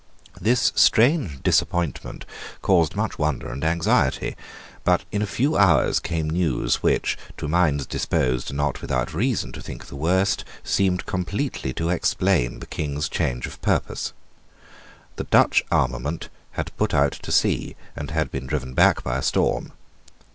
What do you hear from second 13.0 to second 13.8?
change of